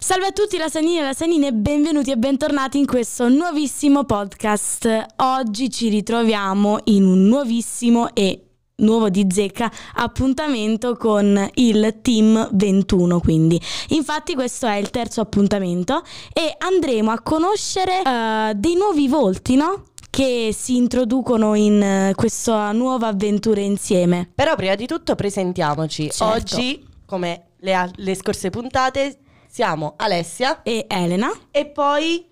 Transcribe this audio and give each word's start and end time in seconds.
Salve 0.00 0.26
a 0.26 0.32
tutti 0.32 0.58
lasagnini 0.58 0.98
e 0.98 1.02
lasagnine, 1.02 1.52
benvenuti 1.54 2.10
e 2.10 2.16
bentornati 2.16 2.76
in 2.76 2.84
questo 2.84 3.30
nuovissimo 3.30 4.04
podcast. 4.04 5.06
Oggi 5.16 5.70
ci 5.70 5.88
ritroviamo 5.88 6.80
in 6.84 7.04
un 7.06 7.26
nuovissimo 7.26 8.14
e 8.14 8.47
nuovo 8.78 9.08
di 9.08 9.26
zecca 9.28 9.70
appuntamento 9.94 10.96
con 10.96 11.50
il 11.54 11.98
team 12.00 12.48
21 12.52 13.18
quindi 13.20 13.60
infatti 13.88 14.34
questo 14.34 14.66
è 14.66 14.76
il 14.76 14.90
terzo 14.90 15.20
appuntamento 15.20 16.02
e 16.32 16.54
andremo 16.56 17.10
a 17.10 17.20
conoscere 17.20 18.02
eh, 18.02 18.52
dei 18.54 18.74
nuovi 18.74 19.08
volti 19.08 19.56
no? 19.56 19.84
che 20.10 20.54
si 20.56 20.76
introducono 20.76 21.54
in 21.54 21.82
eh, 21.82 22.12
questa 22.14 22.72
nuova 22.72 23.08
avventura 23.08 23.60
insieme 23.60 24.30
Però 24.34 24.54
prima 24.56 24.74
di 24.74 24.86
tutto 24.86 25.14
presentiamoci. 25.14 26.10
Certo. 26.10 26.24
Oggi, 26.24 26.86
come 27.04 27.50
le, 27.58 27.74
a- 27.74 27.90
le 27.96 28.14
scorse 28.14 28.50
puntate, 28.50 29.18
siamo 29.48 29.94
Alessia 29.96 30.62
e 30.62 30.86
Elena 30.88 31.30
e 31.50 31.66
poi 31.66 32.26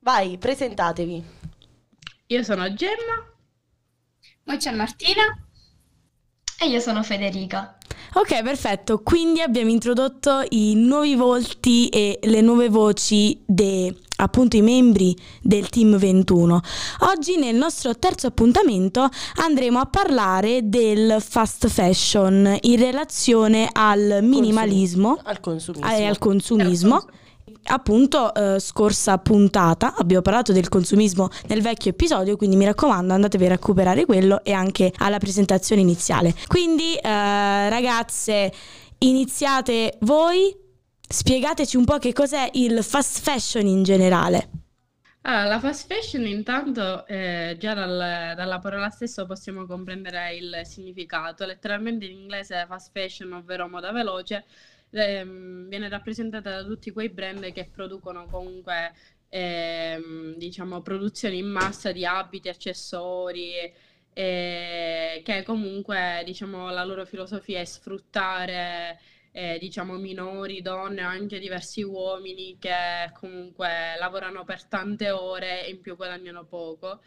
vai, 0.00 0.38
presentatevi. 0.38 1.24
Io 2.28 2.42
sono 2.42 2.72
Gemma. 2.72 3.26
Poi 4.44 4.56
c'è 4.56 4.70
Martina. 4.72 5.47
E 6.60 6.66
io 6.68 6.80
sono 6.80 7.02
Federica. 7.02 7.76
Ok, 8.14 8.42
perfetto. 8.42 9.00
Quindi 9.02 9.40
abbiamo 9.40 9.70
introdotto 9.70 10.42
i 10.50 10.74
nuovi 10.74 11.14
volti 11.14 11.88
e 11.88 12.18
le 12.22 12.40
nuove 12.40 12.68
voci 12.68 13.40
dei 13.46 13.94
appunto 14.20 14.56
i 14.56 14.62
membri 14.62 15.16
del 15.40 15.68
team 15.68 15.96
21. 15.96 16.60
Oggi 17.12 17.36
nel 17.36 17.54
nostro 17.54 17.96
terzo 17.96 18.26
appuntamento 18.26 19.08
andremo 19.36 19.78
a 19.78 19.86
parlare 19.86 20.62
del 20.68 21.18
fast 21.20 21.68
fashion 21.68 22.56
in 22.62 22.76
relazione 22.80 23.68
al 23.72 24.18
minimalismo 24.22 25.20
Al 25.22 25.38
consumismo. 25.38 25.88
e 25.88 26.04
al 26.06 26.18
consumismo. 26.18 27.04
Appunto, 27.70 28.32
eh, 28.32 28.58
scorsa 28.60 29.18
puntata 29.18 29.94
abbiamo 29.94 30.22
parlato 30.22 30.52
del 30.52 30.68
consumismo 30.68 31.28
nel 31.48 31.60
vecchio 31.60 31.90
episodio, 31.90 32.36
quindi 32.36 32.56
mi 32.56 32.64
raccomando 32.64 33.12
andatevi 33.12 33.44
a 33.44 33.48
recuperare 33.50 34.06
quello 34.06 34.42
e 34.42 34.52
anche 34.52 34.90
alla 34.96 35.18
presentazione 35.18 35.82
iniziale. 35.82 36.34
Quindi, 36.46 36.94
eh, 36.94 37.68
ragazze, 37.68 38.50
iniziate 38.98 39.98
voi, 40.00 40.56
spiegateci 41.06 41.76
un 41.76 41.84
po' 41.84 41.98
che 41.98 42.14
cos'è 42.14 42.48
il 42.54 42.82
fast 42.82 43.20
fashion 43.20 43.66
in 43.66 43.82
generale. 43.82 44.48
Ah, 45.22 45.44
la 45.44 45.58
fast 45.58 45.92
fashion 45.92 46.24
intanto 46.24 47.06
eh, 47.06 47.56
già 47.58 47.74
dal- 47.74 48.34
dalla 48.34 48.58
parola 48.60 48.88
stessa 48.88 49.26
possiamo 49.26 49.66
comprendere 49.66 50.34
il 50.36 50.60
significato. 50.64 51.44
Letteralmente 51.44 52.06
in 52.06 52.12
inglese 52.12 52.64
fast 52.66 52.92
fashion, 52.92 53.32
ovvero 53.32 53.68
moda 53.68 53.92
veloce, 53.92 54.46
ehm, 54.90 55.68
viene 55.68 55.88
rappresentata 55.88 56.50
da 56.50 56.64
tutti 56.64 56.90
quei 56.90 57.08
brand 57.08 57.52
che 57.52 57.68
producono 57.72 58.26
comunque 58.26 58.92
ehm, 59.28 60.36
diciamo 60.36 60.80
produzioni 60.82 61.38
in 61.38 61.46
massa 61.46 61.92
di 61.92 62.04
abiti, 62.04 62.48
accessori, 62.48 63.52
eh, 64.12 65.22
che 65.24 65.42
comunque 65.44 66.22
diciamo 66.24 66.70
la 66.70 66.84
loro 66.84 67.04
filosofia 67.04 67.60
è 67.60 67.64
sfruttare 67.64 68.98
eh, 69.32 69.58
diciamo 69.60 69.94
minori, 69.96 70.62
donne, 70.62 71.02
anche 71.02 71.38
diversi 71.38 71.82
uomini 71.82 72.56
che 72.58 73.10
comunque 73.14 73.96
lavorano 73.98 74.44
per 74.44 74.64
tante 74.64 75.10
ore 75.10 75.66
e 75.66 75.70
in 75.70 75.80
più 75.80 75.96
guadagnano 75.96 76.44
poco. 76.44 77.00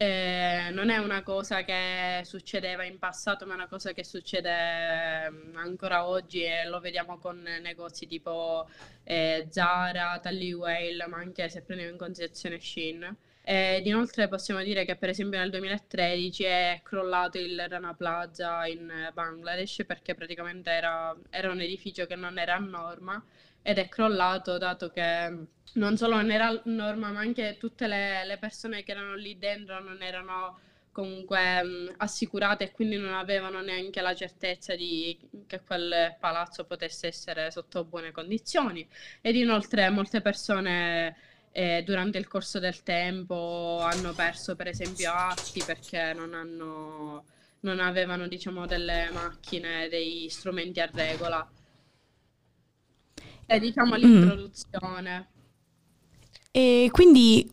Eh, 0.00 0.70
non 0.72 0.90
è 0.90 0.98
una 0.98 1.24
cosa 1.24 1.64
che 1.64 2.20
succedeva 2.24 2.84
in 2.84 2.98
passato, 3.00 3.46
ma 3.46 3.54
è 3.54 3.56
una 3.56 3.66
cosa 3.66 3.92
che 3.92 4.04
succede 4.04 5.24
ehm, 5.26 5.56
ancora 5.56 6.06
oggi 6.06 6.44
e 6.44 6.66
lo 6.68 6.78
vediamo 6.78 7.18
con 7.18 7.42
negozi 7.42 8.06
tipo 8.06 8.68
eh, 9.02 9.48
Zara, 9.50 10.20
Tally 10.20 10.52
Whale, 10.52 11.04
ma 11.08 11.16
anche 11.16 11.48
se 11.48 11.62
prendiamo 11.62 11.92
in 11.92 11.98
considerazione 11.98 12.60
Shein. 12.60 13.16
Ed 13.42 13.86
inoltre 13.86 14.28
possiamo 14.28 14.62
dire 14.62 14.84
che 14.84 14.94
per 14.94 15.08
esempio 15.08 15.38
nel 15.40 15.50
2013 15.50 16.44
è 16.44 16.80
crollato 16.84 17.38
il 17.38 17.66
Rana 17.68 17.94
Plaza 17.94 18.66
in 18.66 18.88
eh, 18.90 19.10
Bangladesh 19.12 19.84
perché 19.84 20.14
praticamente 20.14 20.70
era, 20.70 21.16
era 21.30 21.50
un 21.50 21.60
edificio 21.60 22.06
che 22.06 22.14
non 22.14 22.38
era 22.38 22.54
a 22.54 22.58
norma 22.58 23.20
ed 23.68 23.76
è 23.78 23.88
crollato 23.88 24.56
dato 24.58 24.88
che 24.90 25.46
non 25.74 25.96
solo 25.98 26.16
non 26.16 26.30
era 26.30 26.58
norma 26.64 27.10
ma 27.10 27.20
anche 27.20 27.56
tutte 27.58 27.86
le, 27.86 28.24
le 28.24 28.38
persone 28.38 28.82
che 28.82 28.92
erano 28.92 29.14
lì 29.14 29.38
dentro 29.38 29.78
non 29.80 30.00
erano 30.02 30.58
comunque 30.90 31.62
mh, 31.62 31.94
assicurate 31.98 32.64
e 32.64 32.72
quindi 32.72 32.96
non 32.96 33.12
avevano 33.12 33.60
neanche 33.60 34.00
la 34.00 34.14
certezza 34.14 34.74
di 34.74 35.18
che 35.46 35.60
quel 35.60 36.16
palazzo 36.18 36.64
potesse 36.64 37.06
essere 37.08 37.50
sotto 37.50 37.84
buone 37.84 38.10
condizioni 38.10 38.86
ed 39.20 39.36
inoltre 39.36 39.90
molte 39.90 40.22
persone 40.22 41.16
eh, 41.52 41.82
durante 41.84 42.16
il 42.18 42.26
corso 42.26 42.58
del 42.58 42.82
tempo 42.82 43.80
hanno 43.82 44.12
perso 44.14 44.56
per 44.56 44.68
esempio 44.68 45.12
atti 45.12 45.62
perché 45.64 46.12
non 46.14 46.32
hanno, 46.34 47.24
non 47.60 47.80
avevano 47.80 48.26
diciamo 48.28 48.66
delle 48.66 49.10
macchine, 49.12 49.88
dei 49.88 50.28
strumenti 50.30 50.80
a 50.80 50.88
regola. 50.92 51.46
Diciamo 53.56 53.94
l'introduzione. 53.94 55.28
E 56.50 56.88
quindi 56.92 57.50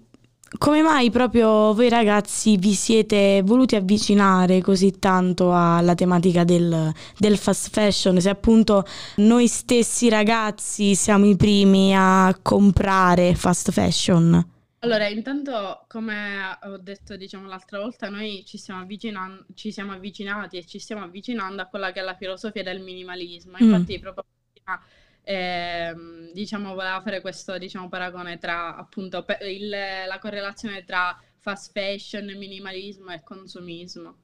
come 0.57 0.81
mai 0.81 1.09
proprio 1.09 1.73
voi 1.73 1.89
ragazzi 1.89 2.57
vi 2.57 2.73
siete 2.73 3.41
voluti 3.43 3.75
avvicinare 3.75 4.61
così 4.61 4.99
tanto 4.99 5.53
alla 5.53 5.95
tematica 5.95 6.43
del, 6.43 6.91
del 7.17 7.37
fast 7.37 7.69
fashion? 7.69 8.19
Se 8.19 8.29
appunto 8.29 8.85
noi 9.17 9.47
stessi 9.47 10.09
ragazzi 10.09 10.95
siamo 10.95 11.25
i 11.25 11.35
primi 11.35 11.93
a 11.95 12.37
comprare 12.41 13.35
fast 13.35 13.71
fashion. 13.71 14.53
Allora, 14.79 15.07
intanto, 15.07 15.85
come 15.87 16.57
ho 16.61 16.77
detto, 16.77 17.17
diciamo, 17.17 17.47
l'altra 17.47 17.79
volta, 17.79 18.07
noi 18.09 18.43
ci 18.45 18.57
stiamo 18.59 18.81
avvicinan- 18.81 19.43
ci 19.55 19.71
siamo 19.71 19.93
avvicinati 19.93 20.57
e 20.57 20.65
ci 20.65 20.77
stiamo 20.77 21.03
avvicinando 21.03 21.63
a 21.63 21.65
quella 21.65 21.91
che 21.91 22.01
è 22.01 22.03
la 22.03 22.13
filosofia 22.13 22.61
del 22.61 22.81
minimalismo. 22.81 23.57
Mm. 23.59 23.63
Infatti, 23.63 23.99
proprio 23.99 24.25
prima, 24.53 24.79
ehm, 25.25 26.31
diciamo, 26.31 26.73
voleva 26.73 27.01
fare 27.01 27.21
questo, 27.21 27.57
diciamo, 27.57 27.87
paragone 27.89 28.37
tra, 28.37 28.75
appunto, 28.75 29.25
il- 29.41 29.69
la 29.69 30.17
correlazione 30.19 30.83
tra 30.83 31.15
fast 31.39 31.71
fashion, 31.71 32.25
minimalismo 32.37 33.11
e 33.11 33.21
consumismo. 33.23 34.17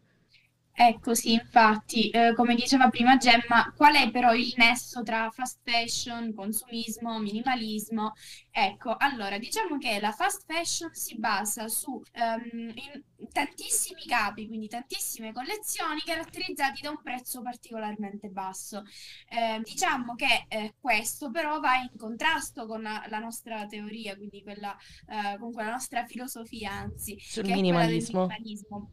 Ecco 0.84 1.14
sì, 1.14 1.34
infatti, 1.34 2.10
eh, 2.10 2.34
come 2.34 2.56
diceva 2.56 2.90
prima 2.90 3.16
Gemma, 3.18 3.72
qual 3.76 3.94
è 3.94 4.10
però 4.10 4.34
il 4.34 4.52
nesso 4.58 5.04
tra 5.04 5.30
fast 5.30 5.60
fashion, 5.64 6.34
consumismo, 6.34 7.20
minimalismo? 7.20 8.14
Ecco, 8.50 8.96
allora, 8.98 9.38
diciamo 9.38 9.78
che 9.78 10.00
la 10.00 10.12
fast 10.12 10.44
fashion 10.48 10.90
si 10.92 11.20
basa 11.20 11.68
su 11.68 12.02
in 12.16 13.04
tantissimi 13.32 14.06
capi, 14.08 14.48
quindi 14.48 14.68
tantissime 14.68 15.32
collezioni 15.32 16.02
caratterizzati 16.04 16.82
da 16.82 16.90
un 16.90 17.00
prezzo 17.04 17.44
particolarmente 17.44 18.30
basso. 18.30 18.82
Eh, 19.30 19.62
diciamo 19.64 20.16
che 20.16 20.46
eh, 20.48 20.74
questo 20.80 21.30
però 21.30 21.60
va 21.60 21.76
in 21.76 21.96
contrasto 21.96 22.66
con 22.66 22.82
la, 22.82 23.06
la 23.08 23.20
nostra 23.20 23.68
teoria, 23.68 24.16
quindi 24.16 24.42
quella, 24.42 24.76
eh, 25.08 25.38
con 25.38 25.52
quella 25.54 25.70
nostra 25.70 26.06
filosofia, 26.06 26.72
anzi, 26.72 27.20
Sul 27.20 27.44
che 27.44 27.54
è 27.54 27.62
quella 27.62 27.86
del 27.86 28.02
minimalismo. 28.02 28.22
minimalismo. 28.26 28.92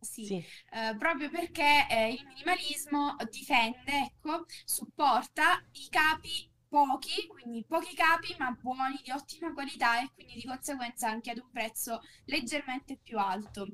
Sì. 0.00 0.24
Sì. 0.24 0.36
Eh, 0.36 0.96
proprio 0.96 1.30
perché 1.30 1.86
eh, 1.88 2.12
il 2.12 2.26
minimalismo 2.26 3.16
difende, 3.30 3.92
ecco, 4.06 4.44
supporta 4.64 5.62
i 5.72 5.88
capi 5.90 6.48
pochi, 6.68 7.26
quindi 7.26 7.64
pochi 7.66 7.94
capi 7.94 8.34
ma 8.38 8.50
buoni, 8.52 9.00
di 9.02 9.10
ottima 9.10 9.52
qualità 9.52 10.00
e 10.00 10.10
quindi 10.14 10.34
di 10.34 10.44
conseguenza 10.44 11.08
anche 11.08 11.30
ad 11.32 11.38
un 11.38 11.50
prezzo 11.50 12.00
leggermente 12.26 12.98
più 13.02 13.18
alto. 13.18 13.66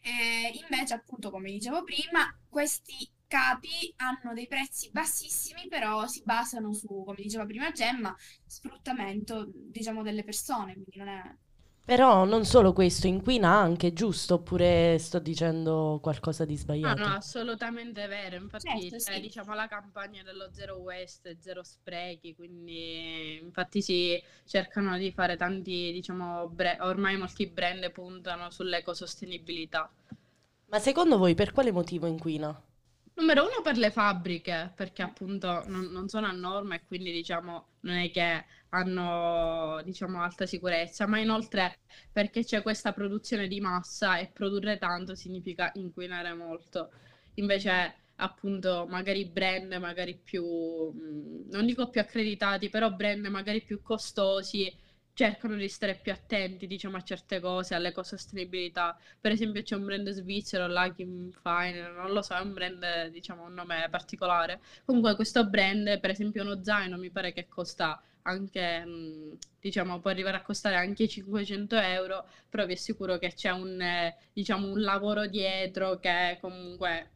Eh, 0.00 0.58
invece, 0.62 0.94
appunto, 0.94 1.30
come 1.30 1.50
dicevo 1.50 1.84
prima, 1.84 2.26
questi 2.48 3.08
capi 3.26 3.92
hanno 3.96 4.32
dei 4.32 4.46
prezzi 4.46 4.90
bassissimi, 4.90 5.68
però 5.68 6.06
si 6.06 6.22
basano 6.24 6.72
su, 6.72 6.86
come 7.04 7.16
diceva 7.22 7.44
prima 7.44 7.70
Gemma, 7.70 8.14
sfruttamento, 8.46 9.46
diciamo, 9.52 10.02
delle 10.02 10.24
persone, 10.24 10.72
quindi 10.72 10.96
non 10.96 11.08
è... 11.08 11.36
Però 11.88 12.24
non 12.24 12.44
solo 12.44 12.72
questo, 12.72 13.08
inquina 13.08 13.48
anche, 13.50 13.92
giusto? 13.92 14.34
Oppure 14.34 14.96
sto 14.98 15.18
dicendo 15.18 15.98
qualcosa 16.00 16.44
di 16.44 16.56
No, 16.80 16.94
sbagliato? 16.94 16.94
no, 16.94 17.14
assolutamente 17.16 18.06
vero. 18.06 18.36
Infatti, 18.36 18.92
Certo, 18.92 18.96
c'è, 18.96 19.18
sì. 19.20 19.20
diciamo, 19.20 19.52
la 19.54 19.66
campagna 19.66 20.22
dello 20.22 20.48
zero 20.52 20.76
waste, 20.78 21.36
zero 21.40 21.62
sprechi, 21.64 22.34
quindi 22.36 23.36
infatti 23.42 23.82
si 23.82 24.20
cercano 24.44 24.96
di 24.96 25.10
fare 25.12 25.36
tanti, 25.36 25.90
diciamo, 25.92 26.48
bre- 26.48 26.78
ormai 26.80 27.16
molti 27.16 27.46
brand 27.48 27.90
puntano 27.90 28.50
sull'ecosostenibilità. 28.50 29.90
Ma 30.70 30.78
secondo 30.78 31.18
voi 31.18 31.34
per 31.34 31.52
quale 31.52 31.72
motivo 31.72 32.06
inquina? 32.06 32.58
Numero 33.18 33.42
uno 33.42 33.62
per 33.62 33.76
le 33.76 33.90
fabbriche, 33.90 34.72
perché 34.76 35.02
appunto 35.02 35.64
non, 35.66 35.86
non 35.90 36.08
sono 36.08 36.26
a 36.28 36.30
norma 36.30 36.76
e 36.76 36.84
quindi 36.86 37.10
diciamo 37.10 37.66
non 37.80 37.96
è 37.96 38.10
che 38.12 38.44
hanno 38.70 39.80
diciamo 39.82 40.22
alta 40.22 40.46
sicurezza, 40.46 41.04
ma 41.08 41.18
inoltre 41.18 41.78
perché 42.12 42.44
c'è 42.44 42.62
questa 42.62 42.92
produzione 42.92 43.48
di 43.48 43.60
massa 43.60 44.18
e 44.18 44.28
produrre 44.28 44.78
tanto 44.78 45.16
significa 45.16 45.70
inquinare 45.74 46.32
molto. 46.32 46.90
Invece 47.34 47.94
appunto 48.16 48.86
magari 48.88 49.24
brand 49.26 49.72
magari 49.74 50.16
più, 50.16 50.44
mm, 50.44 51.48
non 51.50 51.66
dico 51.66 51.88
più 51.90 52.00
accreditati, 52.00 52.68
però 52.68 52.92
brand 52.92 53.26
magari 53.26 53.62
più 53.62 53.82
costosi 53.82 54.72
cercano 55.18 55.56
di 55.56 55.68
stare 55.68 55.96
più 56.00 56.12
attenti, 56.12 56.68
diciamo, 56.68 56.96
a 56.96 57.02
certe 57.02 57.40
cose, 57.40 57.74
all'ecosostenibilità. 57.74 58.96
Per 59.20 59.32
esempio 59.32 59.62
c'è 59.62 59.74
un 59.74 59.84
brand 59.84 60.08
svizzero, 60.10 60.68
Lucky 60.68 61.32
Fine, 61.42 61.90
non 61.90 62.12
lo 62.12 62.22
so, 62.22 62.36
è 62.36 62.40
un 62.40 62.52
brand, 62.52 63.08
diciamo, 63.08 63.42
un 63.46 63.54
nome 63.54 63.88
particolare. 63.90 64.60
Comunque 64.84 65.16
questo 65.16 65.44
brand, 65.44 65.98
per 65.98 66.10
esempio 66.10 66.42
uno 66.44 66.62
zaino, 66.62 66.96
mi 66.98 67.10
pare 67.10 67.32
che 67.32 67.48
costa 67.48 68.00
anche, 68.22 68.84
mm, 68.86 69.32
diciamo, 69.58 69.98
può 69.98 70.10
arrivare 70.10 70.36
a 70.36 70.42
costare 70.42 70.76
anche 70.76 71.08
500 71.08 71.76
euro, 71.76 72.24
però 72.48 72.64
vi 72.64 72.74
assicuro 72.74 73.18
che 73.18 73.34
c'è 73.34 73.50
un, 73.50 73.80
eh, 73.80 74.16
diciamo, 74.32 74.70
un 74.70 74.80
lavoro 74.80 75.26
dietro 75.26 75.98
che 75.98 76.38
comunque 76.40 77.10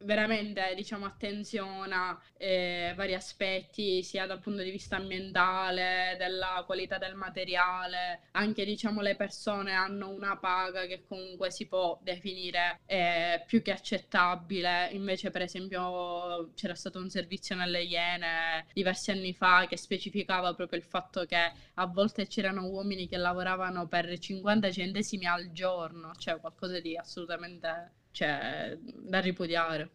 veramente 0.00 0.74
diciamo 0.74 1.06
attenziona 1.06 2.20
eh, 2.36 2.92
vari 2.96 3.14
aspetti 3.14 4.02
sia 4.02 4.26
dal 4.26 4.40
punto 4.40 4.62
di 4.62 4.70
vista 4.70 4.96
ambientale 4.96 6.16
della 6.18 6.62
qualità 6.66 6.98
del 6.98 7.14
materiale. 7.14 8.22
Anche 8.32 8.64
diciamo 8.64 9.00
le 9.00 9.16
persone 9.16 9.72
hanno 9.72 10.08
una 10.10 10.36
paga 10.36 10.86
che 10.86 11.04
comunque 11.06 11.50
si 11.50 11.66
può 11.66 11.98
definire 12.02 12.80
eh, 12.86 13.42
più 13.46 13.62
che 13.62 13.72
accettabile. 13.72 14.88
Invece 14.92 15.30
per 15.30 15.42
esempio 15.42 16.52
c'era 16.54 16.74
stato 16.74 16.98
un 16.98 17.10
servizio 17.10 17.56
nelle 17.56 17.82
Iene 17.82 18.66
diversi 18.72 19.10
anni 19.10 19.32
fa 19.32 19.66
che 19.68 19.76
specificava 19.76 20.54
proprio 20.54 20.78
il 20.78 20.84
fatto 20.84 21.24
che 21.24 21.52
a 21.74 21.86
volte 21.86 22.26
c'erano 22.26 22.66
uomini 22.66 23.08
che 23.08 23.16
lavoravano 23.16 23.86
per 23.86 24.18
50 24.18 24.70
centesimi 24.70 25.26
al 25.26 25.52
giorno 25.52 26.12
cioè 26.16 26.38
qualcosa 26.40 26.80
di 26.80 26.96
assolutamente 26.96 27.97
cioè, 28.10 28.76
da 28.80 29.20
ripudiare. 29.20 29.90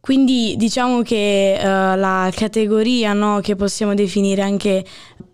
Quindi 0.00 0.54
diciamo 0.56 1.02
che 1.02 1.56
uh, 1.58 1.64
la 1.64 2.30
categoria 2.34 3.12
no, 3.12 3.40
che 3.40 3.56
possiamo 3.56 3.94
definire 3.94 4.42
anche 4.42 4.84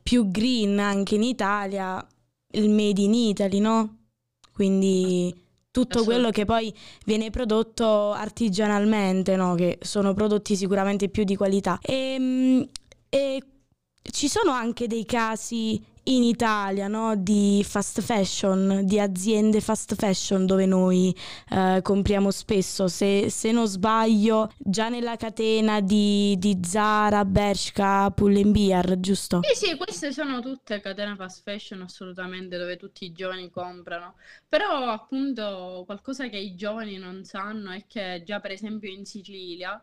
più 0.02 0.31
green 0.31 0.78
anche 0.78 1.14
in 1.14 1.22
Italia, 1.22 2.05
il 2.52 2.70
made 2.70 3.00
in 3.00 3.14
Italy, 3.14 3.61
no? 3.61 3.99
Quindi 4.52 5.34
tutto 5.70 6.05
quello 6.05 6.31
che 6.31 6.44
poi 6.44 6.72
viene 7.05 7.31
prodotto 7.31 8.12
artigianalmente, 8.12 9.37
no? 9.37 9.55
Che 9.55 9.78
sono 9.81 10.14
prodotti 10.14 10.56
sicuramente 10.56 11.08
più 11.08 11.25
di 11.25 11.37
qualità. 11.37 11.78
E, 11.82 11.94
ehm, 11.94 12.69
e 13.08 13.43
ci 14.02 14.28
sono 14.28 14.50
anche 14.50 14.87
dei 14.87 15.05
casi 15.05 15.82
in 16.05 16.23
Italia 16.23 16.89
no? 16.89 17.17
di 17.17 17.65
fast 17.67 18.01
fashion, 18.01 18.83
di 18.85 18.99
aziende 18.99 19.61
fast 19.61 19.95
fashion 19.95 20.47
dove 20.47 20.67
noi 20.67 21.15
eh, 21.51 21.81
compriamo 21.83 22.31
spesso. 22.31 22.89
Se, 22.89 23.31
se, 23.31 23.53
non 23.53 23.67
sbaglio, 23.67 24.53
già 24.59 24.89
nella 24.89 25.17
catena 25.17 25.81
di, 25.81 26.37
di 26.39 26.59
Zara, 26.62 27.25
Bershka, 27.25 28.11
Pull&Bear, 28.11 29.01
giusto? 29.01 29.41
Sì, 29.43 29.67
sì, 29.67 29.77
queste 29.77 30.12
sono 30.12 30.41
tutte 30.41 30.81
catene 30.81 31.15
fast 31.17 31.43
fashion 31.43 31.83
assolutamente 31.83 32.59
dove 32.59 32.77
tutti 32.77 33.05
i 33.05 33.12
giovani 33.12 33.51
comprano. 33.51 34.15
Però 34.49 34.89
appunto 34.89 35.83
qualcosa 35.87 36.29
che 36.29 36.39
i 36.39 36.55
giovani 36.55 36.97
non 36.99 37.25
sanno 37.25 37.71
è 37.71 37.85
che 37.87 38.23
già 38.25 38.41
per 38.41 38.51
esempio 38.51 38.91
in 38.91 39.05
Sicilia 39.05 39.83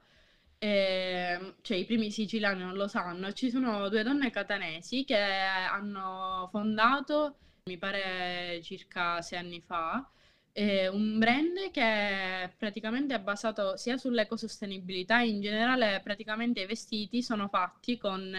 eh, 0.64 1.56
cioè 1.62 1.78
i 1.78 1.86
primi 1.86 2.12
siciliani 2.12 2.62
non 2.62 2.76
lo 2.76 2.88
sanno, 2.88 3.32
ci 3.34 3.50
sono 3.50 3.90
due 3.90 4.04
donne 4.04 4.30
catanesi 4.30 5.04
che 5.04 5.18
hanno 5.18 6.48
fondato, 6.52 7.38
mi 7.66 7.80
pare 7.80 8.60
circa 8.62 9.22
sei 9.24 9.40
anni 9.40 9.60
fa, 9.60 10.08
eh, 10.54 10.88
un 10.88 11.18
brand 11.18 11.72
che 11.72 12.54
praticamente 12.58 13.16
è 13.16 13.20
basato 13.20 13.76
sia 13.76 13.98
sull'ecosostenibilità, 13.98 15.22
in 15.22 15.42
generale 15.42 16.00
praticamente 16.04 16.62
i 16.62 16.68
vestiti 16.68 17.24
sono 17.24 17.48
fatti 17.48 17.98
con 17.98 18.32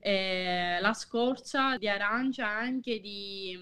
eh, 0.00 0.78
la 0.78 0.92
scorza 0.92 1.78
di 1.78 1.88
arancia 1.88 2.46
anche 2.48 3.00
di 3.00 3.58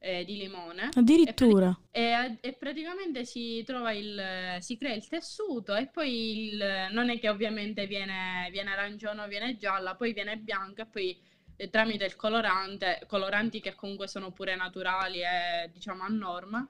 eh, 0.00 0.24
di 0.24 0.36
limone. 0.38 0.88
Addirittura. 0.94 1.78
E, 1.90 2.10
prati- 2.10 2.38
e, 2.40 2.48
e, 2.48 2.52
praticamente 2.54 3.24
si 3.24 3.62
trova 3.64 3.92
il, 3.92 4.56
si 4.60 4.76
crea 4.76 4.94
il 4.94 5.06
tessuto 5.06 5.74
e 5.74 5.86
poi 5.86 6.48
il, 6.48 6.88
non 6.90 7.10
è 7.10 7.18
che 7.18 7.28
ovviamente 7.28 7.86
viene, 7.86 8.48
viene 8.50 8.70
arancione 8.70 9.22
o 9.22 9.28
viene 9.28 9.56
gialla, 9.56 9.94
poi 9.94 10.12
viene 10.12 10.38
bianca 10.38 10.82
e 10.82 10.86
poi 10.86 11.20
eh, 11.56 11.68
tramite 11.68 12.06
il 12.06 12.16
colorante, 12.16 13.02
coloranti 13.06 13.60
che 13.60 13.74
comunque 13.74 14.08
sono 14.08 14.32
pure 14.32 14.56
naturali 14.56 15.20
e 15.20 15.70
diciamo 15.70 16.02
a 16.02 16.08
norma, 16.08 16.66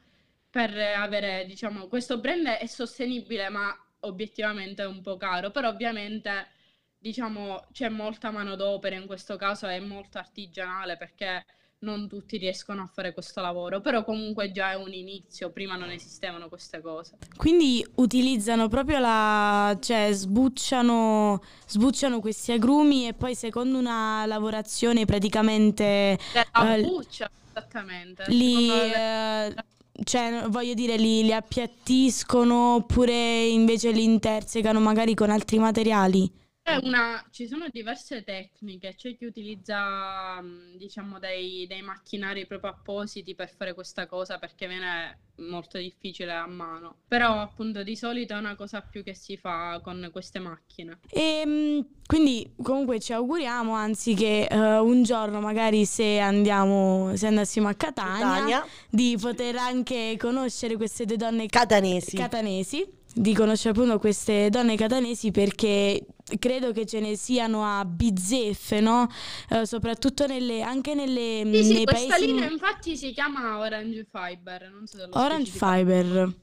per 0.50 0.76
avere 0.76 1.44
diciamo 1.46 1.86
questo 1.86 2.18
brand 2.18 2.44
è 2.46 2.66
sostenibile 2.66 3.48
ma 3.48 3.72
obiettivamente 4.00 4.82
è 4.82 4.86
un 4.86 5.00
po' 5.02 5.16
caro, 5.16 5.50
però 5.52 5.68
ovviamente 5.68 6.48
diciamo 6.98 7.68
c'è 7.72 7.88
molta 7.88 8.30
manodopera 8.32 8.96
in 8.96 9.06
questo 9.06 9.36
caso, 9.36 9.68
è 9.68 9.78
molto 9.78 10.18
artigianale 10.18 10.96
perché 10.96 11.44
non 11.80 12.08
tutti 12.08 12.36
riescono 12.36 12.82
a 12.82 12.86
fare 12.86 13.14
questo 13.14 13.40
lavoro, 13.40 13.80
però 13.80 14.04
comunque 14.04 14.52
già 14.52 14.72
è 14.72 14.74
un 14.74 14.92
inizio, 14.92 15.50
prima 15.50 15.76
non 15.76 15.90
esistevano 15.90 16.48
queste 16.48 16.80
cose. 16.80 17.16
Quindi 17.36 17.86
utilizzano 17.96 18.68
proprio 18.68 18.98
la, 18.98 19.76
cioè 19.80 20.10
sbucciano, 20.12 21.40
sbucciano 21.66 22.20
questi 22.20 22.52
agrumi 22.52 23.08
e 23.08 23.14
poi 23.14 23.34
secondo 23.34 23.78
una 23.78 24.26
lavorazione 24.26 25.06
praticamente... 25.06 26.18
La 26.52 26.74
eh, 26.74 26.82
buccia, 26.82 27.30
esattamente. 27.48 28.24
Li, 28.28 28.70
eh, 28.70 29.54
cioè, 30.04 30.44
voglio 30.48 30.74
dire, 30.74 30.96
li, 30.96 31.22
li 31.22 31.32
appiattiscono 31.32 32.74
oppure 32.74 33.46
invece 33.46 33.90
li 33.90 34.04
intersecano 34.04 34.80
magari 34.80 35.14
con 35.14 35.30
altri 35.30 35.58
materiali? 35.58 36.30
Una, 36.78 37.24
ci 37.30 37.46
sono 37.46 37.66
diverse 37.70 38.22
tecniche, 38.22 38.94
c'è 38.94 39.16
chi 39.16 39.24
utilizza 39.24 40.40
mm, 40.40 40.76
diciamo 40.76 41.18
dei, 41.18 41.66
dei, 41.66 41.82
macchinari 41.82 42.46
proprio 42.46 42.70
appositi 42.70 43.34
per 43.34 43.50
fare 43.54 43.74
questa 43.74 44.06
cosa 44.06 44.38
perché 44.38 44.66
viene 44.66 45.18
molto 45.40 45.78
difficile 45.78 46.32
a 46.32 46.46
mano, 46.46 46.96
però 47.08 47.40
appunto 47.40 47.82
di 47.82 47.96
solito 47.96 48.34
è 48.34 48.38
una 48.38 48.54
cosa 48.54 48.80
più 48.82 49.02
che 49.02 49.14
si 49.14 49.36
fa 49.36 49.80
con 49.82 50.08
queste 50.12 50.38
macchine. 50.38 50.98
E 51.08 51.42
ehm, 51.44 51.86
quindi 52.06 52.52
comunque 52.62 53.00
ci 53.00 53.12
auguriamo 53.12 53.72
anzi 53.72 54.14
che 54.14 54.46
uh, 54.50 54.56
un 54.56 55.02
giorno 55.02 55.40
magari 55.40 55.84
se 55.86 56.18
andiamo, 56.18 57.16
se 57.16 57.26
andassimo 57.26 57.68
a 57.68 57.74
Catania, 57.74 58.26
Catania, 58.26 58.66
di 58.90 59.16
poter 59.20 59.56
anche 59.56 60.16
conoscere 60.18 60.76
queste 60.76 61.04
due 61.06 61.16
donne 61.16 61.46
catanesi. 61.46 62.16
catanesi 62.16 62.98
di 63.12 63.34
conoscere 63.34 63.70
appunto 63.70 63.98
queste 63.98 64.50
donne 64.50 64.76
catanesi 64.76 65.30
perché 65.30 66.04
credo 66.38 66.72
che 66.72 66.86
ce 66.86 67.00
ne 67.00 67.16
siano 67.16 67.64
a 67.64 67.84
bizzeffe, 67.84 68.80
no? 68.80 69.08
Uh, 69.48 69.64
soprattutto 69.64 70.26
nelle, 70.26 70.62
anche 70.62 70.94
nelle, 70.94 71.42
sì, 71.52 71.64
sì, 71.64 71.84
questa 71.84 72.14
paesi... 72.14 72.26
linea 72.26 72.50
infatti 72.50 72.96
si 72.96 73.12
chiama 73.12 73.58
Orange 73.58 74.06
Fiber, 74.10 74.70
non 74.70 74.86
so 74.86 75.08
Orange 75.12 75.50
Fiber. 75.50 76.34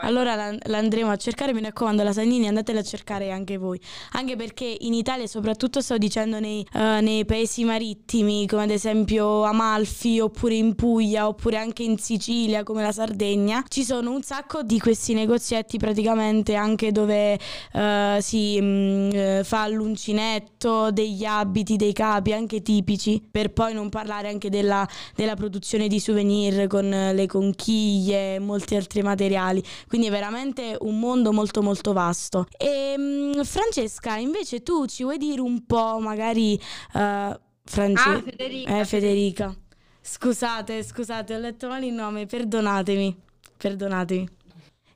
Allora 0.00 0.56
l'andremo 0.64 1.10
a 1.10 1.16
cercare, 1.16 1.52
mi 1.52 1.60
raccomando, 1.60 2.02
la 2.04 2.12
Sannini 2.12 2.46
andatela 2.46 2.80
a 2.80 2.82
cercare 2.84 3.30
anche 3.30 3.56
voi. 3.56 3.80
Anche 4.12 4.36
perché 4.36 4.76
in 4.80 4.94
Italia, 4.94 5.26
soprattutto 5.26 5.80
sto 5.80 5.98
dicendo 5.98 6.38
nei, 6.38 6.64
uh, 6.74 7.00
nei, 7.00 7.24
paesi 7.24 7.64
marittimi, 7.64 8.46
come 8.46 8.62
ad 8.62 8.70
esempio 8.70 9.42
Amalfi, 9.42 10.20
oppure 10.20 10.54
in 10.54 10.76
Puglia, 10.76 11.26
oppure 11.26 11.56
anche 11.56 11.82
in 11.82 11.98
Sicilia, 11.98 12.62
come 12.62 12.82
la 12.82 12.92
Sardegna, 12.92 13.64
ci 13.68 13.82
sono 13.82 14.12
un 14.12 14.22
sacco 14.22 14.62
di 14.62 14.78
questi 14.78 15.14
negozietti 15.14 15.78
praticamente 15.78 16.54
anche 16.54 16.92
dove 16.92 17.38
uh, 17.72 18.20
si 18.20 18.60
mh, 18.60 18.64
mm, 18.64 19.40
fa 19.42 19.66
l'uncinetto, 19.66 20.92
degli 20.92 21.24
abiti, 21.24 21.76
dei 21.76 21.92
capi, 21.92 22.32
anche 22.32 22.62
tipici, 22.62 23.20
per 23.28 23.52
poi 23.52 23.74
non 23.74 23.88
parlare 23.88 24.28
anche 24.28 24.48
della, 24.48 24.86
della 25.16 25.34
produzione 25.34 25.88
di 25.88 25.98
souvenir 25.98 26.68
con 26.68 26.88
le 26.88 27.26
conchiglie 27.26 28.36
e 28.36 28.38
molti 28.38 28.76
altri 28.76 29.02
materiali 29.02 29.62
quindi 29.88 30.06
è 30.06 30.10
veramente 30.10 30.76
un 30.80 30.98
mondo 30.98 31.32
molto 31.32 31.62
molto 31.62 31.92
vasto. 31.92 32.46
E 32.56 32.94
um, 32.96 33.42
Francesca, 33.44 34.16
invece 34.16 34.62
tu 34.62 34.86
ci 34.86 35.02
vuoi 35.02 35.18
dire 35.18 35.40
un 35.40 35.66
po' 35.66 35.98
magari 35.98 36.60
uh, 36.94 37.36
France- 37.64 38.08
ah, 38.08 38.22
Federica. 38.22 38.78
Eh, 38.78 38.84
Federica. 38.84 39.56
Scusate, 40.00 40.82
scusate, 40.82 41.34
ho 41.34 41.38
letto 41.38 41.68
male 41.68 41.86
il 41.86 41.92
nome, 41.92 42.26
perdonatemi. 42.26 43.16
Perdonatemi. 43.56 44.36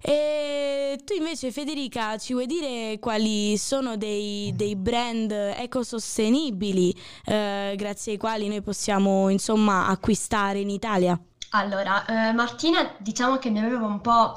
E 0.04 0.98
tu 1.04 1.14
invece 1.14 1.52
Federica 1.52 2.18
ci 2.18 2.32
vuoi 2.32 2.46
dire 2.46 2.98
quali 2.98 3.56
sono 3.56 3.96
dei, 3.96 4.52
dei 4.56 4.74
brand 4.74 5.30
ecosostenibili 5.30 6.92
eh, 7.24 7.74
grazie 7.76 8.12
ai 8.12 8.18
quali 8.18 8.48
noi 8.48 8.62
possiamo 8.62 9.28
insomma 9.28 9.86
acquistare 9.86 10.58
in 10.58 10.70
Italia? 10.70 11.16
Allora, 11.50 12.04
eh, 12.06 12.32
Martina 12.32 12.94
diciamo 12.98 13.36
che 13.36 13.50
mi 13.50 13.60
aveva 13.60 13.86
un 13.86 14.00
po' 14.00 14.34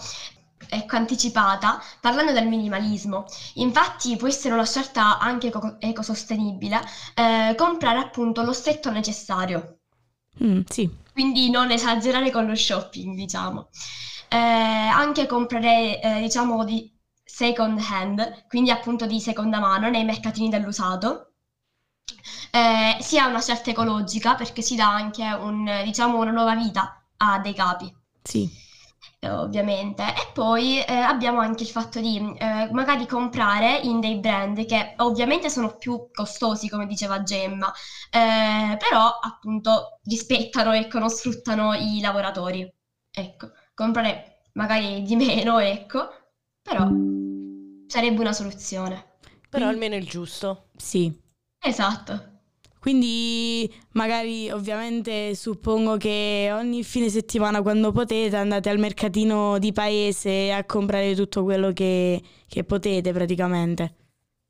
ecco, 0.70 0.96
anticipata 0.96 1.82
parlando 2.00 2.32
del 2.32 2.48
minimalismo. 2.48 3.26
Infatti 3.56 4.16
può 4.16 4.28
essere 4.28 4.54
una 4.54 4.66
scelta 4.66 5.20
anche 5.20 5.48
eco- 5.48 5.78
ecosostenibile 5.80 6.82
eh, 7.16 7.56
comprare 7.58 8.00
appunto 8.00 8.42
lo 8.44 8.54
stretto 8.54 8.92
necessario. 8.92 9.80
Mm, 10.44 10.62
sì. 10.68 10.90
Quindi 11.12 11.50
non 11.50 11.72
esagerare 11.72 12.30
con 12.30 12.46
lo 12.46 12.56
shopping, 12.56 13.16
diciamo. 13.16 13.70
Eh, 14.30 14.38
anche 14.38 15.28
comprare, 15.28 16.02
eh, 16.02 16.20
diciamo, 16.22 16.64
di 16.66 16.92
second 17.24 17.80
hand, 17.80 18.48
quindi 18.48 18.70
appunto 18.72 19.06
di 19.06 19.20
seconda 19.20 19.60
mano 19.60 19.90
nei 19.90 20.04
mercatini 20.04 20.50
dell'usato. 20.50 21.32
Eh, 22.52 22.98
sia 23.02 23.28
una 23.28 23.42
scelta 23.42 23.70
ecologica 23.70 24.36
perché 24.36 24.62
si 24.62 24.76
dà 24.76 24.94
anche 24.94 25.24
un, 25.24 25.82
diciamo, 25.84 26.18
una 26.20 26.32
nuova 26.32 26.56
vita 26.56 27.04
a 27.18 27.40
dei 27.40 27.54
capi. 27.54 27.94
Sì. 28.24 28.50
Eh, 29.26 29.30
ovviamente. 29.30 30.04
E 30.04 30.30
poi 30.34 30.80
eh, 30.84 30.94
abbiamo 30.94 31.40
anche 31.40 31.64
il 31.64 31.70
fatto 31.70 32.00
di 32.00 32.18
eh, 32.38 32.70
magari 32.72 33.08
comprare 33.08 33.80
in 33.80 34.00
dei 34.00 34.20
brand 34.20 34.64
che 34.66 34.94
ovviamente 34.98 35.50
sono 35.50 35.76
più 35.78 36.10
costosi, 36.12 36.70
come 36.70 36.86
diceva 36.86 37.24
Gemma, 37.24 37.72
eh, 38.12 38.78
però 38.78 39.20
appunto 39.20 40.00
rispettano 40.04 40.74
e 40.74 40.88
non 40.94 41.10
sfruttano 41.10 41.74
i 41.74 42.00
lavoratori. 42.02 42.72
Ecco, 43.12 43.52
comprare 43.74 44.44
magari 44.54 45.02
di 45.02 45.16
meno, 45.16 45.58
ecco, 45.60 46.08
però 46.62 46.88
sarebbe 47.88 48.20
una 48.20 48.34
soluzione. 48.34 49.14
Però 49.50 49.68
almeno 49.68 49.96
il 49.96 50.08
giusto. 50.08 50.70
Sì. 50.76 51.12
Esatto. 51.60 52.35
Quindi 52.86 53.68
magari 53.94 54.52
ovviamente 54.52 55.34
suppongo 55.34 55.98
che 55.98 56.50
ogni 56.52 56.84
fine 56.84 57.10
settimana 57.10 57.64
quando 57.64 57.92
potete 57.92 58.36
andate 58.36 58.70
al 58.70 58.78
mercatino 58.78 59.58
di 59.58 59.72
paese 59.72 60.52
a 60.52 60.64
comprare 60.66 61.16
tutto 61.16 61.44
quello 61.44 61.72
che, 61.72 62.22
che 62.48 62.64
potete 62.64 63.12
praticamente. 63.12 63.96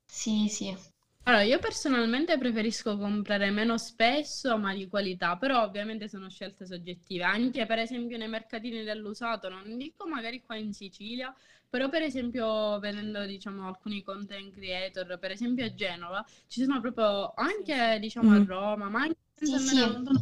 Sì, 0.04 0.48
sì. 0.50 0.76
Allora, 1.22 1.44
io 1.44 1.58
personalmente 1.58 2.36
preferisco 2.36 2.98
comprare 2.98 3.50
meno 3.50 3.78
spesso, 3.78 4.58
ma 4.58 4.74
di 4.74 4.86
qualità, 4.86 5.38
però 5.38 5.62
ovviamente 5.62 6.06
sono 6.06 6.28
scelte 6.28 6.66
soggettive. 6.66 7.24
Anche 7.24 7.64
per 7.64 7.78
esempio 7.78 8.18
nei 8.18 8.28
mercatini 8.28 8.84
dell'usato, 8.84 9.48
non 9.48 9.78
dico 9.78 10.06
magari 10.06 10.42
qua 10.42 10.56
in 10.56 10.74
Sicilia, 10.74 11.34
però 11.68 11.88
per 11.88 12.02
esempio 12.02 12.78
vedendo 12.78 13.24
diciamo 13.26 13.66
alcuni 13.68 14.02
content 14.02 14.52
creator, 14.54 15.18
per 15.18 15.30
esempio 15.32 15.64
a 15.64 15.74
Genova, 15.74 16.24
ci 16.46 16.62
sono 16.64 16.80
proprio 16.80 17.32
anche 17.34 17.98
diciamo 18.00 18.30
a 18.32 18.38
Mm. 18.38 18.44
Roma, 18.44 18.88
ma 18.88 19.00
anche 19.02 19.16
Sì, 19.42 19.58
sì. 19.58 19.82
lontano, 19.86 20.20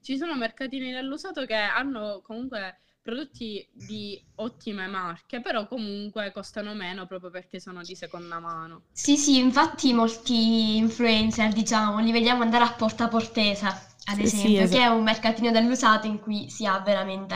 ci 0.00 0.16
sono 0.16 0.34
mercatini 0.36 0.92
dell'usato 0.92 1.44
che 1.46 1.54
hanno 1.54 2.20
comunque 2.22 2.80
prodotti 3.02 3.66
di 3.72 4.22
ottime 4.36 4.86
marche, 4.86 5.40
però 5.40 5.66
comunque 5.66 6.32
costano 6.32 6.74
meno 6.74 7.06
proprio 7.06 7.30
perché 7.30 7.60
sono 7.60 7.84
di 7.84 7.94
seconda 7.94 8.38
mano. 8.40 8.84
Sì, 8.92 9.16
sì, 9.16 9.38
infatti 9.38 9.92
molti 9.94 10.76
influencer, 10.76 11.52
diciamo, 11.52 12.00
li 12.00 12.10
vediamo 12.12 12.42
andare 12.42 12.64
a 12.64 12.72
Porta 12.72 13.06
Portesa, 13.08 13.68
ad 14.04 14.18
Sì, 14.18 14.26
sì, 14.26 14.56
esempio, 14.58 14.58
esatto. 14.58 14.68
che 14.68 14.82
è 14.82 14.86
un 14.88 15.04
mercatino 15.04 15.50
dell'usato 15.52 16.06
in 16.08 16.18
cui 16.18 16.50
si 16.50 16.66
ha 16.66 16.80
veramente 16.80 17.34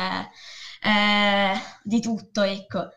eh, 0.82 1.54
di 1.84 2.00
tutto, 2.00 2.42
ecco. 2.42 2.88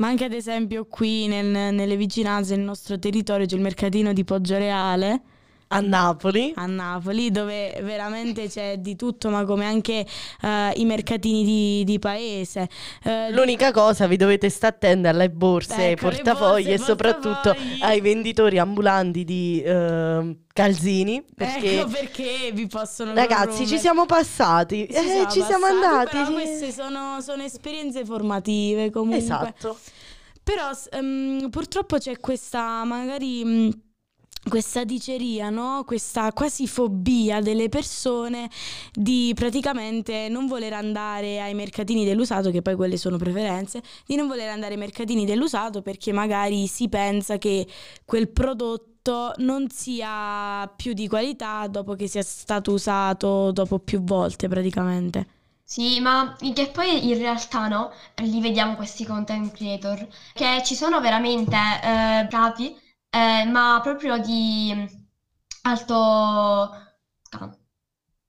Ma 0.00 0.08
anche 0.08 0.24
ad 0.24 0.32
esempio 0.32 0.86
qui 0.86 1.26
nel- 1.26 1.74
nelle 1.74 1.96
vicinanze 1.96 2.54
del 2.54 2.64
nostro 2.64 2.98
territorio 2.98 3.44
c'è 3.44 3.54
il 3.54 3.60
mercatino 3.60 4.14
di 4.14 4.24
Poggioreale 4.24 5.20
A 5.72 5.78
Napoli. 5.78 6.52
a 6.56 6.66
Napoli 6.66 7.30
dove 7.30 7.78
veramente 7.82 8.48
c'è 8.48 8.78
di 8.78 8.96
tutto, 8.96 9.30
ma 9.30 9.44
come 9.44 9.66
anche 9.66 10.04
eh, 10.42 10.72
i 10.74 10.84
mercatini 10.84 11.44
di, 11.44 11.84
di 11.84 11.98
paese. 12.00 12.68
Eh, 13.04 13.30
L'unica 13.30 13.70
cosa, 13.70 14.08
vi 14.08 14.16
dovete 14.16 14.50
stare 14.50 14.74
attenti 14.74 15.06
alle 15.06 15.30
borse, 15.30 15.74
ai 15.74 15.92
Ecco, 15.92 16.08
le 16.08 16.16
portafogli 16.16 16.64
borse, 16.64 16.72
e 16.72 16.78
soprattutto 16.78 17.52
portafogli. 17.52 17.82
ai 17.82 18.00
venditori 18.00 18.58
ambulanti 18.58 19.22
di 19.22 19.62
ehm, 19.64 20.38
calzini. 20.52 21.24
Perché, 21.36 21.78
Ecco 21.78 21.88
perché 21.88 22.50
vi 22.52 22.66
possono 22.66 23.14
ragazzi, 23.14 23.64
ci 23.64 23.78
siamo 23.78 24.06
passati. 24.06 24.88
Ci 24.90 24.96
eh, 24.96 25.02
siamo 25.02 25.30
ci 25.30 25.42
siamo 25.42 25.66
passati, 25.66 25.84
andati. 25.84 26.16
Però 26.16 26.26
sì. 26.26 26.32
queste 26.32 26.72
sono, 26.72 27.20
sono 27.20 27.42
esperienze 27.44 28.04
formative 28.04 28.90
comunque. 28.90 29.18
Esatto. 29.18 29.78
Però 30.42 30.68
ehm, 30.90 31.48
purtroppo 31.48 31.98
c'è 31.98 32.18
questa 32.18 32.82
magari 32.82 33.44
mh, 33.44 33.80
questa 34.48 34.84
diceria, 34.84 35.50
no? 35.50 35.84
Questa 35.84 36.32
quasi 36.32 36.66
fobia 36.66 37.40
delle 37.40 37.68
persone 37.68 38.48
di 38.92 39.32
praticamente 39.34 40.28
non 40.28 40.46
voler 40.46 40.72
andare 40.72 41.40
ai 41.40 41.54
mercatini 41.54 42.04
dell'usato, 42.04 42.50
che 42.50 42.62
poi 42.62 42.74
quelle 42.74 42.96
sono 42.96 43.16
preferenze, 43.16 43.82
di 44.06 44.16
non 44.16 44.26
voler 44.26 44.48
andare 44.48 44.72
ai 44.72 44.78
mercatini 44.78 45.24
dell'usato 45.26 45.82
perché 45.82 46.12
magari 46.12 46.66
si 46.66 46.88
pensa 46.88 47.38
che 47.38 47.66
quel 48.04 48.30
prodotto 48.30 49.32
non 49.38 49.68
sia 49.70 50.70
più 50.76 50.92
di 50.92 51.08
qualità 51.08 51.66
dopo 51.68 51.94
che 51.94 52.06
sia 52.06 52.22
stato 52.22 52.72
usato 52.72 53.50
dopo 53.52 53.78
più 53.78 54.02
volte 54.02 54.48
praticamente. 54.48 55.26
Sì, 55.70 56.00
ma 56.00 56.36
che 56.52 56.66
poi 56.72 57.08
in 57.08 57.16
realtà 57.16 57.68
no, 57.68 57.92
li 58.16 58.40
vediamo 58.40 58.74
questi 58.74 59.04
content 59.04 59.52
creator, 59.52 60.04
che 60.32 60.62
ci 60.64 60.74
sono 60.74 61.00
veramente 61.00 61.54
eh, 61.54 62.26
bravi, 62.28 62.76
eh, 63.12 63.44
ma 63.46 63.80
proprio 63.82 64.18
di 64.18 64.72
alto... 65.62 65.94
ah, 65.94 67.56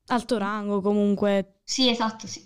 Alto 0.10 0.38
rango 0.38 0.80
comunque. 0.80 1.62
Sì, 1.64 1.90
esatto, 1.90 2.28
sì. 2.28 2.46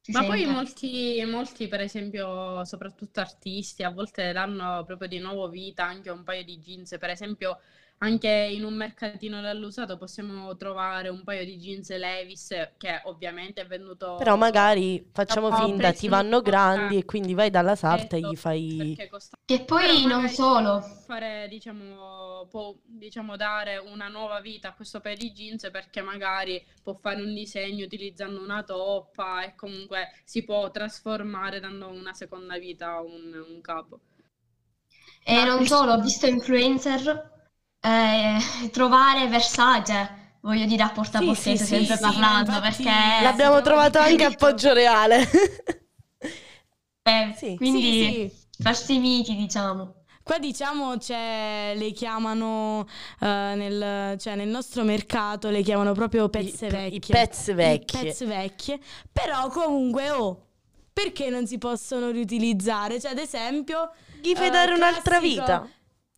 Si 0.00 0.12
Ma 0.12 0.24
poi 0.24 0.46
sente. 0.46 0.46
molti, 0.46 1.22
molti, 1.26 1.68
per 1.68 1.80
esempio, 1.80 2.64
soprattutto 2.64 3.20
artisti, 3.20 3.82
a 3.82 3.90
volte 3.90 4.32
danno 4.32 4.84
proprio 4.84 5.08
di 5.08 5.18
nuovo 5.18 5.48
vita 5.48 5.84
anche 5.84 6.08
a 6.08 6.12
un 6.12 6.22
paio 6.24 6.44
di 6.44 6.58
jeans. 6.58 6.96
Per 6.98 7.10
esempio, 7.10 7.58
anche 7.98 8.28
in 8.28 8.64
un 8.64 8.74
mercatino 8.74 9.40
dell'usato 9.40 9.96
possiamo 9.96 10.54
trovare 10.56 11.08
un 11.08 11.24
paio 11.24 11.46
di 11.46 11.56
jeans 11.56 11.96
Levis 11.96 12.48
che 12.76 13.00
ovviamente 13.04 13.62
è 13.62 13.66
venduto 13.66 14.16
Però 14.16 14.36
magari 14.36 15.08
facciamo 15.12 15.50
finta, 15.52 15.92
ti 15.92 16.08
vanno 16.08 16.42
grandi 16.42 16.98
e 16.98 17.04
quindi 17.06 17.32
vai 17.32 17.48
dalla 17.48 17.74
sarta 17.74 18.16
e 18.16 18.20
gli 18.20 18.36
fai... 18.36 18.94
perché 18.94 19.08
costa 19.08 19.38
Che 19.42 19.64
poi 19.64 20.04
non 20.04 20.28
solo. 20.28 20.82
fare, 21.06 21.46
diciamo, 21.48 22.46
può, 22.50 22.74
diciamo, 22.84 23.36
dare 23.36 23.78
una 23.78 24.08
nuova 24.08 24.40
vita 24.40 24.68
a 24.68 24.74
questo 24.74 25.00
paio 25.00 25.16
di 25.16 25.32
jeans 25.32 25.68
perché 25.70 26.02
magari 26.02 26.62
può 26.82 26.92
fare 26.92 27.22
un 27.22 27.32
disegno 27.32 27.84
utilizzando 27.84 28.42
una 28.42 28.62
toppa 28.62 29.42
e 29.42 29.54
comunque 29.54 30.10
si 30.24 30.44
può 30.44 30.70
trasformare 30.70 31.60
dando 31.60 31.88
una 31.88 32.12
seconda 32.12 32.58
vita 32.58 32.92
a 32.92 33.00
un, 33.00 33.42
un 33.48 33.60
capo. 33.62 34.00
E 35.24 35.44
non 35.44 35.66
solo, 35.66 35.92
ho 35.92 36.00
visto 36.00 36.26
influencer 36.26 37.34
eh, 37.86 38.70
trovare 38.70 39.26
Versace, 39.28 40.38
voglio 40.40 40.64
dire 40.66 40.82
a 40.82 40.90
Porta 40.90 41.18
Sì, 41.18 41.24
Portese, 41.26 41.56
sì, 41.56 41.64
sempre 41.64 41.96
sì, 41.96 42.02
parlando, 42.02 42.50
infatti- 42.52 42.82
perché... 42.82 43.22
L'abbiamo 43.22 43.60
trovato 43.62 43.90
trova 43.92 44.06
anche 44.06 44.24
a 44.24 44.30
tutto. 44.30 44.46
Poggioreale. 44.46 45.28
eh, 47.02 47.34
Sì. 47.36 47.56
quindi 47.56 47.80
Sì, 47.80 48.32
sì. 48.50 48.62
farsi 48.62 48.98
miti, 48.98 49.36
diciamo. 49.36 49.94
Qua 50.22 50.38
diciamo 50.40 50.96
c'è, 50.98 51.74
le 51.76 51.92
chiamano 51.92 52.84
eh, 53.20 53.26
nel, 53.54 54.18
cioè 54.18 54.34
nel 54.34 54.48
nostro 54.48 54.82
mercato 54.82 55.50
le 55.50 55.62
chiamano 55.62 55.92
proprio 55.92 56.28
pezze 56.28 56.66
I- 56.66 56.70
vecchie. 56.70 56.96
i 56.96 57.00
pezze 57.26 57.54
vecchie. 57.54 58.00
I 58.00 58.04
pezze 58.06 58.24
vecchie. 58.26 58.80
Però 59.12 59.46
comunque, 59.50 60.10
oh, 60.10 60.46
perché 60.92 61.30
non 61.30 61.46
si 61.46 61.58
possono 61.58 62.10
riutilizzare? 62.10 63.00
Cioè, 63.00 63.12
ad 63.12 63.18
esempio... 63.18 63.92
Gli 64.20 64.34
fai 64.34 64.48
eh, 64.48 64.50
dare 64.50 64.72
un'altra 64.74 65.18
classico- 65.20 65.42
vita. 65.42 65.68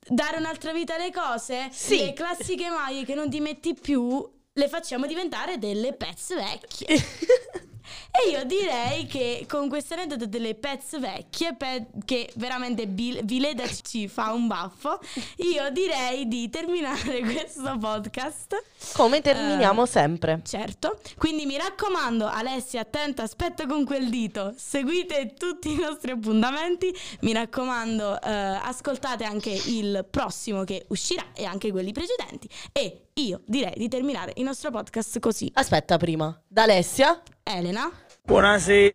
Dare 0.09 0.39
un'altra 0.39 0.73
vita 0.73 0.95
alle 0.95 1.13
cose? 1.13 1.69
Sì. 1.71 1.99
Le 1.99 2.13
classiche 2.15 2.69
maglie 2.71 3.05
che 3.05 3.15
non 3.15 3.29
ti 3.29 3.41
metti 3.41 3.75
più 3.75 4.27
le 4.53 4.69
facciamo 4.69 5.07
diventare 5.07 5.59
delle 5.59 5.93
pezze 5.93 6.35
vecchie. 6.35 7.67
E 8.11 8.31
io 8.31 8.45
direi 8.45 9.07
che 9.07 9.45
con 9.49 9.69
queste 9.69 9.95
aneddote 9.95 10.29
delle 10.29 10.55
pezze 10.55 10.99
vecchie, 10.99 11.55
pe- 11.55 11.87
che 12.05 12.31
veramente 12.37 12.87
Bil- 12.87 13.21
Vileda 13.25 13.65
ci 13.67 14.09
fa 14.09 14.33
un 14.33 14.47
baffo, 14.47 14.99
io 15.37 15.71
direi 15.71 16.27
di 16.29 16.49
terminare 16.51 17.21
questo 17.27 17.77
podcast. 17.79 18.63
Come 18.95 19.21
terminiamo 19.21 19.85
Eh, 19.85 19.87
sempre. 19.87 20.41
Certo, 20.45 21.01
quindi 21.17 21.47
mi 21.47 21.57
raccomando, 21.57 22.27
Alessia, 22.27 22.81
attenta, 22.81 23.23
aspetta 23.23 23.67
con 23.67 23.85
quel 23.85 24.09
dito, 24.09 24.55
seguite 24.57 25.35
tutti 25.37 25.71
i 25.73 25.77
nostri 25.77 26.11
appuntamenti, 26.13 26.95
mi 27.21 27.33
raccomando, 27.33 28.21
eh, 28.21 28.31
ascoltate 28.31 29.25
anche 29.25 29.51
il 29.51 30.07
prossimo 30.11 30.65
che 30.65 30.85
uscirà 30.89 31.25
e 31.35 31.45
anche 31.45 31.71
quelli 31.71 31.93
precedenti 31.93 32.49
e 32.73 33.08
io 33.19 33.41
direi 33.47 33.75
di 33.77 33.89
terminare 33.89 34.33
il 34.37 34.45
nostro 34.45 34.71
podcast 34.71 35.19
così. 35.19 35.51
Aspetta 35.55 35.97
prima. 35.97 36.41
Da 36.47 36.63
Alessia. 36.63 37.21
Elena, 37.43 37.91
Buonasera. 38.25 38.93